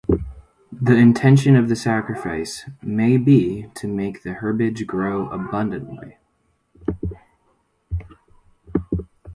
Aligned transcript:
The 0.81 0.95
intention 0.95 1.55
of 1.55 1.69
the 1.69 1.75
sacrifice 1.75 2.67
may 2.81 3.17
be 3.17 3.67
to 3.75 3.87
make 3.87 4.23
the 4.23 4.33
herbage 4.33 4.87
grow 4.87 5.29
abundantly. 5.29 6.17